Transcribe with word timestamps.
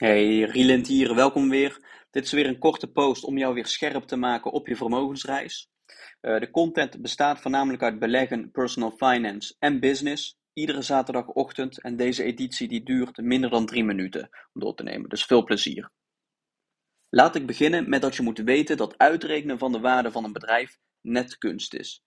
Hey, 0.00 0.42
Rielent 0.42 0.86
hier, 0.86 1.14
welkom 1.14 1.48
weer. 1.48 1.78
Dit 2.10 2.24
is 2.24 2.32
weer 2.32 2.46
een 2.46 2.58
korte 2.58 2.86
post 2.86 3.24
om 3.24 3.38
jou 3.38 3.54
weer 3.54 3.66
scherp 3.66 4.04
te 4.04 4.16
maken 4.16 4.52
op 4.52 4.66
je 4.66 4.76
vermogensreis. 4.76 5.70
Uh, 6.20 6.40
de 6.40 6.50
content 6.50 7.02
bestaat 7.02 7.40
voornamelijk 7.40 7.82
uit 7.82 7.98
beleggen, 7.98 8.50
personal 8.50 8.90
finance 8.90 9.54
en 9.58 9.80
business. 9.80 10.38
Iedere 10.52 10.82
zaterdagochtend 10.82 11.80
en 11.80 11.96
deze 11.96 12.22
editie 12.22 12.68
die 12.68 12.82
duurt 12.82 13.16
minder 13.16 13.50
dan 13.50 13.66
drie 13.66 13.84
minuten 13.84 14.28
om 14.52 14.60
door 14.60 14.74
te 14.74 14.82
nemen, 14.82 15.08
dus 15.08 15.24
veel 15.24 15.44
plezier. 15.44 15.90
Laat 17.08 17.34
ik 17.34 17.46
beginnen 17.46 17.88
met 17.88 18.02
dat 18.02 18.16
je 18.16 18.22
moet 18.22 18.38
weten 18.38 18.76
dat 18.76 18.98
uitrekenen 18.98 19.58
van 19.58 19.72
de 19.72 19.80
waarde 19.80 20.10
van 20.10 20.24
een 20.24 20.32
bedrijf 20.32 20.78
net 21.00 21.38
kunst 21.38 21.74
is. 21.74 22.02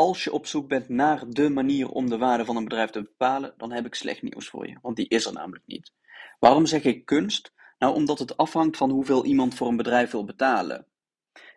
Als 0.00 0.24
je 0.24 0.32
op 0.32 0.46
zoek 0.46 0.68
bent 0.68 0.88
naar 0.88 1.22
de 1.28 1.48
manier 1.48 1.88
om 1.88 2.08
de 2.08 2.18
waarde 2.18 2.44
van 2.44 2.56
een 2.56 2.64
bedrijf 2.64 2.90
te 2.90 3.02
bepalen, 3.02 3.54
dan 3.56 3.72
heb 3.72 3.86
ik 3.86 3.94
slecht 3.94 4.22
nieuws 4.22 4.48
voor 4.48 4.68
je, 4.68 4.78
want 4.82 4.96
die 4.96 5.08
is 5.08 5.26
er 5.26 5.32
namelijk 5.32 5.66
niet. 5.66 5.92
Waarom 6.38 6.66
zeg 6.66 6.84
ik 6.84 7.04
kunst? 7.04 7.52
Nou, 7.78 7.94
omdat 7.94 8.18
het 8.18 8.36
afhangt 8.36 8.76
van 8.76 8.90
hoeveel 8.90 9.24
iemand 9.24 9.54
voor 9.54 9.68
een 9.68 9.76
bedrijf 9.76 10.10
wil 10.10 10.24
betalen. 10.24 10.86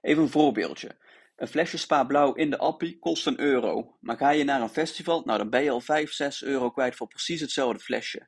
Even 0.02 0.24
een 0.24 0.30
voorbeeldje. 0.30 0.98
Een 1.36 1.48
flesje 1.48 1.78
Spa 1.78 2.04
Blauw 2.04 2.34
in 2.34 2.50
de 2.50 2.58
Appie 2.58 3.00
kost 3.00 3.28
een 3.28 3.40
euro. 3.40 3.98
Maar 4.00 4.18
ga 4.18 4.30
je 4.30 4.44
naar 4.44 4.62
een 4.62 4.70
festival, 4.70 5.22
nou 5.26 5.38
dan 5.38 5.50
ben 5.50 5.64
je 5.64 5.72
al 5.72 5.82
5, 5.82 6.12
6 6.12 6.44
euro 6.44 6.72
kwijt 6.72 6.96
voor 6.96 7.08
precies 7.08 7.42
hetzelfde 7.42 7.80
flesje. 7.80 8.28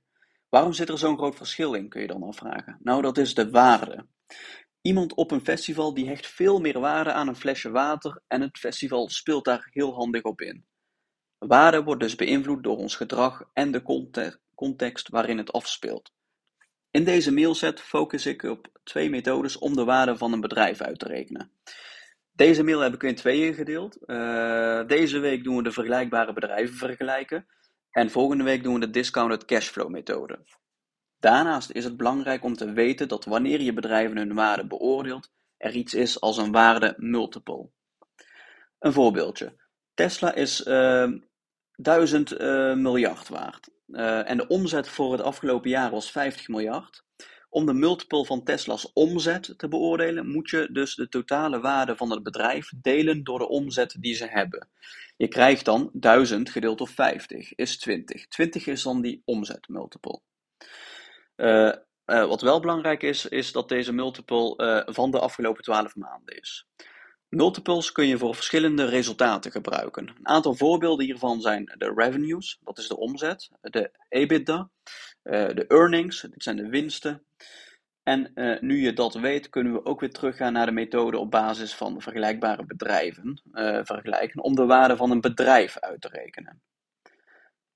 Waarom 0.49 0.73
zit 0.73 0.89
er 0.89 0.97
zo'n 0.97 1.17
groot 1.17 1.35
verschil 1.35 1.73
in, 1.73 1.89
kun 1.89 2.01
je 2.01 2.07
dan 2.07 2.23
afvragen? 2.23 2.77
Nou, 2.79 3.01
dat 3.01 3.17
is 3.17 3.33
de 3.33 3.49
waarde. 3.49 4.07
Iemand 4.85 5.13
op 5.13 5.31
een 5.31 5.45
festival 5.45 5.93
die 5.93 6.07
hecht 6.07 6.27
veel 6.27 6.59
meer 6.59 6.79
waarde 6.79 7.11
aan 7.11 7.27
een 7.27 7.35
flesje 7.35 7.69
water 7.69 8.21
en 8.27 8.41
het 8.41 8.57
festival 8.57 9.09
speelt 9.09 9.45
daar 9.45 9.67
heel 9.71 9.93
handig 9.93 10.23
op 10.23 10.41
in. 10.41 10.65
Waarde 11.37 11.83
wordt 11.83 12.01
dus 12.01 12.15
beïnvloed 12.15 12.63
door 12.63 12.77
ons 12.77 12.95
gedrag 12.95 13.49
en 13.53 13.71
de 13.71 13.81
context 14.55 15.09
waarin 15.09 15.37
het 15.37 15.51
afspeelt. 15.51 16.11
In 16.91 17.03
deze 17.03 17.33
mailset 17.33 17.81
focus 17.81 18.25
ik 18.25 18.43
op 18.43 18.67
twee 18.83 19.09
methodes 19.09 19.57
om 19.57 19.75
de 19.75 19.83
waarde 19.83 20.17
van 20.17 20.33
een 20.33 20.41
bedrijf 20.41 20.81
uit 20.81 20.99
te 20.99 21.07
rekenen. 21.07 21.51
Deze 22.31 22.63
mail 22.63 22.79
heb 22.79 22.93
ik 22.93 23.03
in 23.03 23.15
tweeën 23.15 23.53
gedeeld. 23.53 23.97
Uh, 24.05 24.87
deze 24.87 25.19
week 25.19 25.43
doen 25.43 25.55
we 25.57 25.63
de 25.63 25.71
vergelijkbare 25.71 26.33
bedrijven 26.33 26.75
vergelijken. 26.75 27.47
En 27.91 28.11
volgende 28.11 28.43
week 28.43 28.63
doen 28.63 28.73
we 28.73 28.79
de 28.79 28.89
discounted 28.89 29.45
cashflow 29.45 29.89
methode. 29.89 30.39
Daarnaast 31.25 31.71
is 31.71 31.83
het 31.83 31.97
belangrijk 31.97 32.43
om 32.43 32.55
te 32.55 32.71
weten 32.71 33.07
dat 33.07 33.25
wanneer 33.25 33.61
je 33.61 33.73
bedrijven 33.73 34.17
hun 34.17 34.33
waarde 34.33 34.67
beoordeelt, 34.67 35.31
er 35.57 35.75
iets 35.75 35.93
is 35.93 36.21
als 36.21 36.37
een 36.37 36.51
waarde 36.51 36.93
multiple. 36.97 37.69
Een 38.79 38.93
voorbeeldje. 38.93 39.55
Tesla 39.93 40.33
is 40.33 40.65
uh, 40.65 41.11
1000 41.75 42.31
uh, 42.31 42.73
miljard 42.75 43.27
waard. 43.27 43.69
Uh, 43.87 44.29
en 44.29 44.37
de 44.37 44.47
omzet 44.47 44.87
voor 44.87 45.11
het 45.11 45.21
afgelopen 45.21 45.69
jaar 45.69 45.91
was 45.91 46.11
50 46.11 46.47
miljard. 46.47 47.03
Om 47.49 47.65
de 47.65 47.73
multiple 47.73 48.25
van 48.25 48.43
Tesla's 48.43 48.91
omzet 48.93 49.53
te 49.57 49.67
beoordelen, 49.67 50.27
moet 50.27 50.49
je 50.49 50.69
dus 50.71 50.95
de 50.95 51.07
totale 51.07 51.59
waarde 51.59 51.95
van 51.95 52.11
het 52.11 52.23
bedrijf 52.23 52.71
delen 52.81 53.23
door 53.23 53.39
de 53.39 53.47
omzet 53.47 53.95
die 53.99 54.15
ze 54.15 54.25
hebben. 54.25 54.67
Je 55.17 55.27
krijgt 55.27 55.65
dan 55.65 55.89
1000 55.93 56.49
gedeeld 56.49 56.77
door 56.77 56.87
50 56.87 57.55
is 57.55 57.77
20. 57.77 58.27
20 58.27 58.67
is 58.67 58.83
dan 58.83 59.01
die 59.01 59.21
omzetmultiple. 59.25 60.21
Uh, 61.37 61.73
uh, 62.05 62.25
wat 62.25 62.41
wel 62.41 62.59
belangrijk 62.59 63.03
is, 63.03 63.25
is 63.25 63.51
dat 63.51 63.69
deze 63.69 63.93
multiple 63.93 64.53
uh, 64.57 64.93
van 64.93 65.11
de 65.11 65.19
afgelopen 65.19 65.63
12 65.63 65.95
maanden 65.95 66.37
is. 66.37 66.67
Multiples 67.29 67.91
kun 67.91 68.07
je 68.07 68.17
voor 68.17 68.35
verschillende 68.35 68.85
resultaten 68.85 69.51
gebruiken. 69.51 70.07
Een 70.07 70.27
aantal 70.27 70.55
voorbeelden 70.55 71.05
hiervan 71.05 71.41
zijn 71.41 71.73
de 71.77 71.93
revenues, 71.95 72.59
dat 72.63 72.77
is 72.77 72.87
de 72.87 72.97
omzet, 72.97 73.49
de 73.61 73.91
EBITDA, 74.09 74.69
de 75.23 75.65
earnings, 75.67 76.21
dit 76.21 76.43
zijn 76.43 76.55
de 76.55 76.69
winsten. 76.69 77.25
En 78.03 78.31
nu 78.61 78.81
je 78.81 78.93
dat 78.93 79.13
weet, 79.13 79.49
kunnen 79.49 79.73
we 79.73 79.85
ook 79.85 79.99
weer 79.99 80.11
teruggaan 80.11 80.53
naar 80.53 80.65
de 80.65 80.71
methode 80.71 81.17
op 81.17 81.31
basis 81.31 81.75
van 81.75 82.01
vergelijkbare 82.01 82.65
bedrijven 82.65 83.41
vergelijken 83.83 84.43
om 84.43 84.55
de 84.55 84.65
waarde 84.65 84.95
van 84.95 85.11
een 85.11 85.21
bedrijf 85.21 85.79
uit 85.79 86.01
te 86.01 86.09
rekenen. 86.11 86.61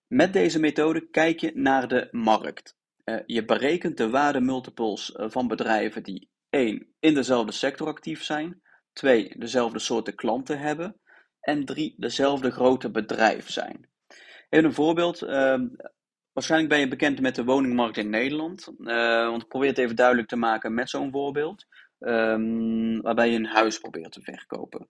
Met 0.07 0.33
deze 0.33 0.59
methode 0.59 1.09
kijk 1.09 1.39
je 1.39 1.51
naar 1.55 1.87
de 1.87 2.07
markt. 2.11 2.78
Je 3.25 3.45
berekent 3.45 3.97
de 3.97 4.09
waardemultiples 4.09 5.13
van 5.15 5.47
bedrijven 5.47 6.03
die 6.03 6.29
1. 6.49 6.87
in 6.99 7.13
dezelfde 7.13 7.51
sector 7.51 7.87
actief 7.87 8.23
zijn, 8.23 8.61
twee 8.93 9.33
dezelfde 9.37 9.79
soorten 9.79 10.15
klanten 10.15 10.59
hebben 10.59 10.99
en 11.39 11.65
drie 11.65 11.93
dezelfde 11.97 12.51
grote 12.51 12.91
bedrijf 12.91 13.49
zijn. 13.49 13.89
Even 14.49 14.65
een 14.65 14.73
voorbeeld. 14.73 15.23
Uh, 15.23 15.59
waarschijnlijk 16.33 16.69
ben 16.71 16.79
je 16.79 16.87
bekend 16.87 17.21
met 17.21 17.35
de 17.35 17.43
woningmarkt 17.43 17.97
in 17.97 18.09
Nederland. 18.09 18.71
Uh, 18.79 19.29
want 19.29 19.41
ik 19.41 19.47
probeer 19.47 19.69
het 19.69 19.77
even 19.77 19.95
duidelijk 19.95 20.27
te 20.27 20.35
maken 20.35 20.73
met 20.73 20.89
zo'n 20.89 21.11
voorbeeld. 21.11 21.65
Um, 21.99 23.01
waarbij 23.01 23.29
je 23.29 23.37
een 23.37 23.45
huis 23.45 23.79
probeert 23.79 24.11
te 24.11 24.21
verkopen. 24.21 24.87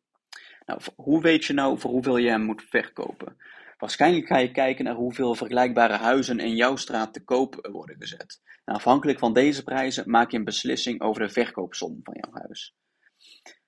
Nou, 0.65 0.81
hoe 0.95 1.21
weet 1.21 1.45
je 1.45 1.53
nou 1.53 1.79
voor 1.79 1.91
hoeveel 1.91 2.17
je 2.17 2.29
hem 2.29 2.41
moet 2.41 2.63
verkopen? 2.69 3.37
Waarschijnlijk 3.79 4.27
ga 4.27 4.37
je 4.37 4.51
kijken 4.51 4.85
naar 4.85 4.95
hoeveel 4.95 5.35
vergelijkbare 5.35 5.97
huizen 5.97 6.39
in 6.39 6.55
jouw 6.55 6.75
straat 6.75 7.13
te 7.13 7.23
koop 7.23 7.67
worden 7.71 7.95
gezet. 7.99 8.41
Nou, 8.65 8.77
afhankelijk 8.77 9.19
van 9.19 9.33
deze 9.33 9.63
prijzen 9.63 10.09
maak 10.09 10.31
je 10.31 10.37
een 10.37 10.43
beslissing 10.43 11.01
over 11.01 11.21
de 11.21 11.29
verkoopsom 11.29 11.99
van 12.03 12.13
jouw 12.17 12.41
huis. 12.41 12.75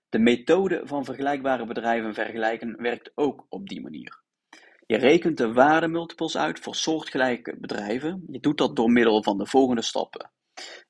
De 0.10 0.20
methode 0.20 0.82
van 0.84 1.06
vergelijkbare 1.06 1.66
bedrijven 1.66 2.14
vergelijken 2.14 2.82
werkt 2.82 3.12
ook 3.16 3.46
op 3.50 3.68
die 3.70 3.82
manier. 3.82 4.22
Je 4.86 4.98
rekent 4.98 5.38
de 5.38 5.54
waardemultiples 5.54 6.38
uit 6.38 6.60
voor 6.60 6.76
soortgelijke 6.76 7.58
bedrijven. 7.60 8.24
Je 8.28 8.40
doet 8.40 8.58
dat 8.58 8.76
door 8.76 8.92
middel 8.92 9.24
van 9.24 9.38
de 9.38 9.46
volgende 9.46 9.82
stappen. 9.82 10.32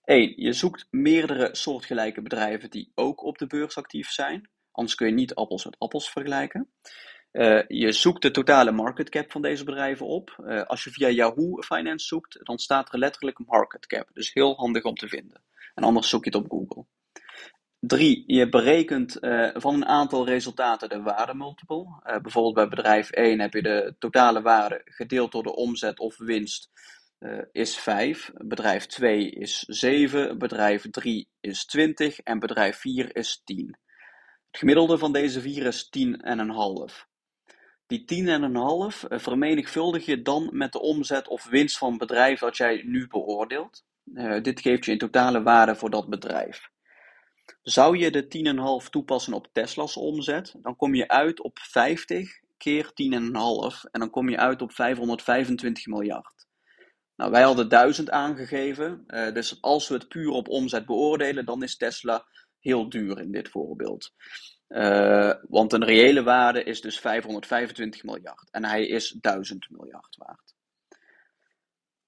1. 0.04 0.34
Je 0.42 0.54
zoekt 0.54 0.88
meerdere 0.90 1.50
soortgelijke 1.56 2.22
bedrijven 2.22 2.70
die 2.70 2.92
ook 2.96 3.24
op 3.24 3.38
de 3.38 3.48
beurs 3.48 3.78
actief 3.78 4.10
zijn. 4.10 4.50
Anders 4.72 4.96
kun 4.96 5.08
je 5.08 5.14
niet 5.14 5.36
appels 5.36 5.66
met 5.66 5.80
appels 5.80 6.12
vergelijken. 6.12 6.72
Uh, 7.32 7.62
je 7.68 7.92
zoekt 7.92 8.22
de 8.22 8.32
totale 8.32 8.72
market 8.72 9.10
cap 9.10 9.32
van 9.32 9.42
deze 9.42 9.64
bedrijven 9.64 10.06
op. 10.06 10.38
Uh, 10.40 10.64
als 10.64 10.84
je 10.84 10.92
via 10.92 11.10
Yahoo 11.10 11.62
Finance 11.62 12.06
zoekt, 12.06 12.40
dan 12.44 12.58
staat 12.58 12.94
er 12.94 13.00
letterlijk 13.00 13.40
market 13.46 13.86
cap. 13.86 14.10
Dus 14.14 14.34
heel 14.34 14.56
handig 14.56 14.84
om 14.84 14.96
te 14.96 15.08
vinden. 15.08 15.42
En 15.76 15.84
anders 15.84 16.10
zoek 16.10 16.24
je 16.24 16.30
het 16.30 16.44
op 16.44 16.50
Google. 16.50 16.86
Drie, 17.80 18.24
je 18.28 18.50
berekent 18.50 19.24
uh, 19.24 19.50
van 19.54 19.76
een 19.76 19.86
aantal 19.86 20.26
resultaten 20.26 20.90
de 20.90 21.02
waardemultiple. 21.02 21.86
Bijvoorbeeld 22.22 22.54
bij 22.54 22.68
bedrijf 22.68 23.10
1 23.10 23.40
heb 23.40 23.54
je 23.54 23.62
de 23.62 23.96
totale 24.00 24.42
waarde 24.42 24.82
gedeeld 24.86 25.32
door 25.32 25.44
de 25.44 25.56
omzet 25.56 26.00
of 26.00 26.18
winst 26.18 26.70
is 27.52 27.78
5. 27.78 28.32
Bedrijf 28.34 28.86
2 28.86 29.30
is 29.30 29.60
7, 29.60 30.38
bedrijf 30.38 30.90
3 30.90 31.30
is 31.40 31.66
20 31.66 32.20
en 32.20 32.40
bedrijf 32.40 32.78
4 32.78 33.16
is 33.16 33.42
10. 33.44 33.78
Het 34.52 34.60
gemiddelde 34.60 34.98
van 34.98 35.14
deze 35.14 35.42
vier 35.42 35.66
is 35.66 35.90
10,5. 35.98 37.11
Die 37.92 38.06
10,5 38.06 39.08
vermenigvuldig 39.10 40.06
je 40.06 40.22
dan 40.22 40.50
met 40.52 40.72
de 40.72 40.80
omzet 40.80 41.28
of 41.28 41.46
winst 41.46 41.78
van 41.78 41.90
het 41.90 42.00
bedrijf 42.00 42.40
dat 42.40 42.58
jij 42.58 42.82
nu 42.86 43.08
beoordeelt. 43.08 43.84
dit 44.42 44.62
geeft 44.62 44.86
je 44.86 44.92
een 44.92 44.98
totale 44.98 45.44
waarde 45.44 45.76
voor 45.76 45.90
dat 45.90 46.10
bedrijf. 46.10 46.70
Zou 47.62 47.98
je 47.98 48.12
de 48.12 48.84
10,5 48.84 48.90
toepassen 48.90 49.34
op 49.34 49.48
Tesla's 49.52 49.98
omzet, 49.98 50.56
dan 50.62 50.76
kom 50.76 50.96
je 50.96 51.08
uit 51.08 51.42
op 51.42 51.60
50 51.60 52.40
keer 52.58 52.86
10,5 52.86 52.92
en 53.92 54.00
dan 54.00 54.10
kom 54.10 54.30
je 54.30 54.38
uit 54.38 54.62
op 54.62 54.72
525 54.72 55.86
miljard. 55.86 56.48
Nou, 57.16 57.32
wij 57.32 57.42
hadden 57.42 57.70
1000 57.70 58.10
aangegeven, 58.10 59.04
uh, 59.08 59.34
dus 59.34 59.62
als 59.62 59.88
we 59.88 59.94
het 59.94 60.08
puur 60.08 60.30
op 60.30 60.48
omzet 60.48 60.86
beoordelen, 60.86 61.46
dan 61.46 61.64
is 61.64 61.78
Tesla 61.78 62.26
heel 62.60 62.90
duur 62.90 63.20
in 63.20 63.32
dit 63.32 63.50
voorbeeld. 63.50 64.14
Uh, 64.72 65.34
want 65.50 65.74
een 65.74 65.86
reële 65.86 66.24
waarde 66.24 66.64
is 66.64 66.82
dus 66.82 67.00
525 67.00 68.04
miljard 68.04 68.50
en 68.52 68.66
hij 68.66 68.88
is 68.88 69.10
1000 69.22 69.68
miljard 69.70 70.16
waard. 70.18 70.56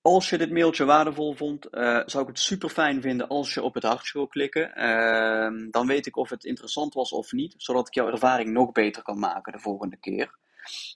Als 0.01 0.29
je 0.29 0.37
dit 0.37 0.51
mailtje 0.51 0.85
waardevol 0.85 1.33
vond, 1.33 1.67
uh, 1.71 2.01
zou 2.05 2.23
ik 2.23 2.29
het 2.29 2.39
super 2.39 2.69
fijn 2.69 3.01
vinden 3.01 3.27
als 3.27 3.53
je 3.53 3.61
op 3.61 3.73
het 3.73 3.83
hartje 3.83 4.11
wil 4.13 4.27
klikken. 4.27 4.71
Uh, 4.75 5.71
dan 5.71 5.87
weet 5.87 6.05
ik 6.05 6.17
of 6.17 6.29
het 6.29 6.43
interessant 6.43 6.93
was 6.93 7.11
of 7.11 7.31
niet, 7.31 7.53
zodat 7.57 7.87
ik 7.87 7.93
jouw 7.93 8.07
ervaring 8.07 8.49
nog 8.49 8.71
beter 8.71 9.03
kan 9.03 9.19
maken 9.19 9.53
de 9.53 9.59
volgende 9.59 9.97
keer. 9.97 10.35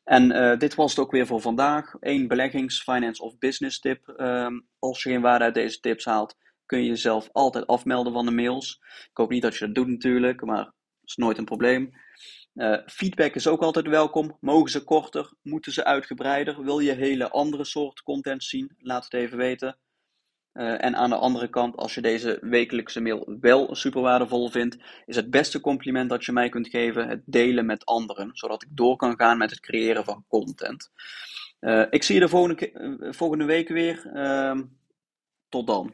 En 0.04 0.32
uh, 0.32 0.58
dit 0.58 0.76
was 0.76 0.90
het 0.96 1.00
ook 1.00 1.12
weer 1.12 1.28
voor 1.28 1.42
vandaag. 1.42 1.94
Eén 2.00 2.28
beleggings, 2.28 2.82
finance 2.82 3.24
of 3.24 3.38
business 3.38 3.80
tip. 3.80 4.08
Ehm, 4.08 4.60
als 4.80 5.04
je 5.04 5.10
geen 5.10 5.22
waarde 5.22 5.44
uit 5.44 5.54
deze 5.54 5.80
tips 5.80 6.06
haalt, 6.06 6.36
kun 6.66 6.80
je 6.80 6.88
jezelf 6.88 7.30
altijd 7.32 7.68
afmelden 7.68 8.14
van 8.14 8.26
de 8.26 8.32
mails. 8.32 8.80
Ik 9.10 9.18
hoop 9.18 9.30
niet 9.30 9.42
dat 9.42 9.58
je 9.58 9.66
dat 9.66 9.76
doet 9.76 9.88
natuurlijk, 9.88 10.46
maar 10.46 10.72
is 11.08 11.16
nooit 11.16 11.38
een 11.38 11.46
probleem. 11.46 11.92
Uh, 12.54 12.78
feedback 12.86 13.36
is 13.36 13.48
ook 13.48 13.62
altijd 13.62 13.88
welkom. 13.88 14.38
Mogen 14.40 14.72
ze 14.72 14.84
korter? 14.84 15.34
Moeten 15.42 15.72
ze 15.72 15.86
uitgebreider? 15.86 16.64
Wil 16.64 16.80
je 16.80 16.92
hele 16.92 17.30
andere 17.30 17.64
soort 17.64 18.02
content 18.02 18.44
zien? 18.44 18.76
Laat 18.78 19.04
het 19.04 19.14
even 19.14 19.38
weten. 19.38 19.78
Uh, 20.54 20.84
en 20.84 20.96
aan 20.96 21.10
de 21.10 21.16
andere 21.16 21.50
kant, 21.50 21.76
als 21.76 21.96
je 21.96 22.02
deze 22.02 22.38
wekelijkse 22.42 23.02
mail 23.02 23.38
wel 23.40 23.76
super 23.76 24.02
waardevol 24.02 24.50
vindt, 24.50 24.78
is 25.06 25.16
het 25.16 25.30
beste 25.30 25.60
compliment 25.60 26.10
dat 26.10 26.26
je 26.26 26.32
mij 26.32 26.50
kunt 26.50 26.68
geven 26.68 27.08
het 27.08 27.22
delen 27.26 27.66
met 27.66 27.86
anderen, 27.86 28.30
zodat 28.34 28.64
ik 28.64 28.70
door 28.72 28.96
kan 28.96 29.16
gaan 29.18 29.38
met 29.38 29.50
het 29.50 29.60
creëren 29.60 30.04
van 30.04 30.26
content. 30.28 30.92
Uh, 31.60 31.86
ik 31.90 32.04
zie 32.04 32.16
je 32.16 32.22
de 32.22 32.30
volgende, 32.30 33.08
volgende 33.12 33.46
week 33.46 33.70
weer. 33.70 34.10
Ehm, 34.14 34.64
tot 35.50 35.68
dan. 35.68 35.94